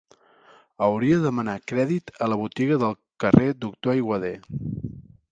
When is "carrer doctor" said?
3.25-3.93